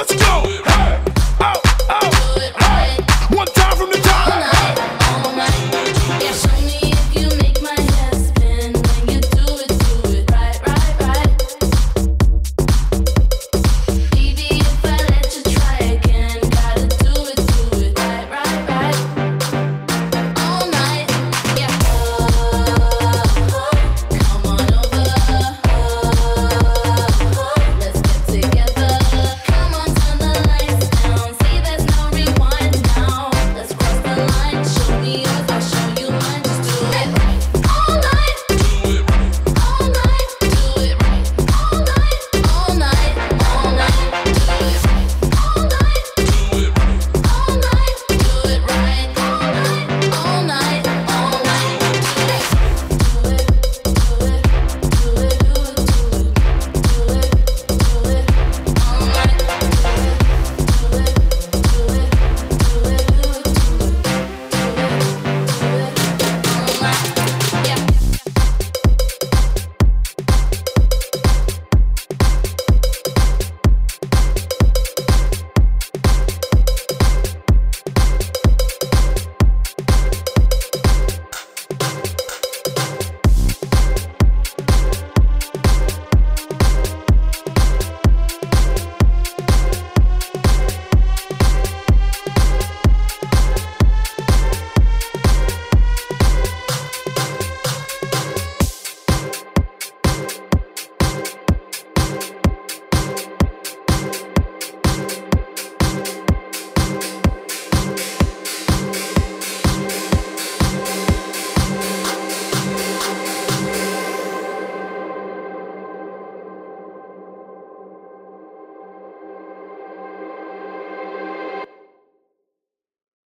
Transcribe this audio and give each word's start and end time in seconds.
Let's 0.00 0.14
go. 0.14 0.69